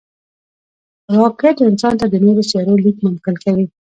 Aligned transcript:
راکټ 1.17 1.57
انسان 1.67 1.93
ته 2.01 2.05
د 2.09 2.15
نورو 2.25 2.41
سیارو 2.49 2.75
لید 2.83 2.97
ممکن 3.05 3.35
کوي 3.43 3.65